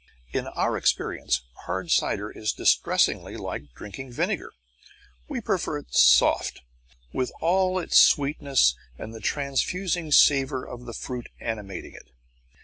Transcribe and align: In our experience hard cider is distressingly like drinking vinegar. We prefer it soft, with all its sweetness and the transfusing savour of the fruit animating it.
In 0.33 0.47
our 0.47 0.77
experience 0.77 1.41
hard 1.67 1.91
cider 1.91 2.31
is 2.31 2.53
distressingly 2.53 3.37
like 3.37 3.71
drinking 3.75 4.11
vinegar. 4.11 4.51
We 5.27 5.41
prefer 5.41 5.77
it 5.77 5.93
soft, 5.93 6.61
with 7.13 7.31
all 7.39 7.77
its 7.77 7.97
sweetness 7.99 8.73
and 8.97 9.13
the 9.13 9.19
transfusing 9.21 10.11
savour 10.11 10.65
of 10.67 10.85
the 10.87 10.95
fruit 10.95 11.29
animating 11.39 11.93
it. 11.93 12.09